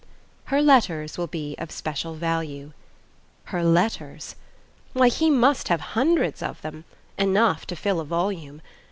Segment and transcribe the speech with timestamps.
[0.45, 2.73] "Her letters will be of special value"
[3.53, 4.35] Her letters!
[4.93, 6.85] Why, he must have hundreds of them
[7.19, 8.63] enough to fill a volume.